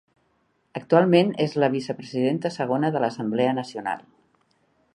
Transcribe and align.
Actualment 0.79 1.29
és 1.45 1.53
la 1.63 1.69
vicepresidenta 1.75 2.51
segona 2.57 2.91
de 2.97 3.03
l'Assemblea 3.05 3.53
Nacional. 3.59 4.05